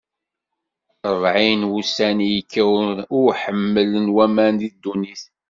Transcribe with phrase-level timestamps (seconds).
[1.13, 2.63] Ṛebɛin n wussan i yekka
[3.23, 5.23] uḥemmal n waman di ddunit.